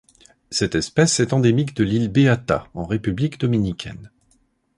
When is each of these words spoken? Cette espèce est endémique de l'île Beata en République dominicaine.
Cette 0.49 0.73
espèce 0.73 1.19
est 1.19 1.31
endémique 1.31 1.75
de 1.75 1.83
l'île 1.83 2.09
Beata 2.09 2.67
en 2.73 2.87
République 2.87 3.39
dominicaine. 3.39 4.09